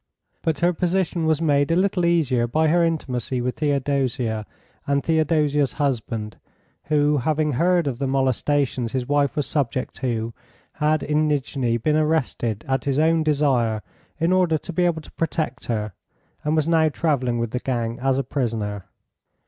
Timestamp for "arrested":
11.97-12.65